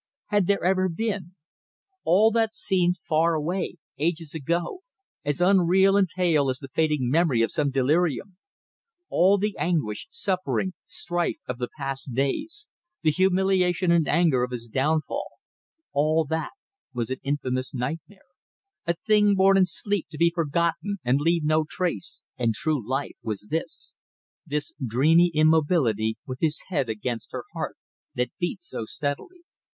Had 0.29 0.47
there 0.47 0.63
ever 0.63 0.89
been? 0.89 1.35
All 2.03 2.31
that 2.31 2.55
seemed 2.55 2.97
far 3.07 3.35
away, 3.35 3.75
ages 3.99 4.33
ago 4.33 4.81
as 5.23 5.41
unreal 5.41 5.95
and 5.95 6.07
pale 6.07 6.49
as 6.49 6.57
the 6.57 6.69
fading 6.73 7.07
memory 7.07 7.43
of 7.43 7.51
some 7.51 7.69
delirium. 7.69 8.35
All 9.09 9.37
the 9.37 9.55
anguish, 9.59 10.07
suffering, 10.09 10.73
strife 10.87 11.37
of 11.47 11.59
the 11.59 11.67
past 11.77 12.15
days; 12.15 12.67
the 13.03 13.11
humiliation 13.11 13.91
and 13.91 14.07
anger 14.07 14.43
of 14.43 14.49
his 14.49 14.67
downfall; 14.69 15.27
all 15.93 16.25
that 16.25 16.53
was 16.95 17.11
an 17.11 17.19
infamous 17.21 17.71
nightmare, 17.71 18.25
a 18.87 18.95
thing 19.05 19.35
born 19.35 19.55
in 19.55 19.65
sleep 19.65 20.07
to 20.09 20.17
be 20.17 20.31
forgotten 20.33 20.97
and 21.03 21.19
leave 21.21 21.43
no 21.45 21.63
trace 21.69 22.23
and 22.39 22.55
true 22.55 22.83
life 22.89 23.13
was 23.21 23.49
this: 23.51 23.93
this 24.47 24.73
dreamy 24.83 25.29
immobility 25.35 26.17
with 26.25 26.39
his 26.41 26.63
head 26.69 26.89
against 26.89 27.33
her 27.33 27.43
heart 27.53 27.75
that 28.15 28.31
beat 28.39 28.63
so 28.63 28.83
steadily. 28.83 29.43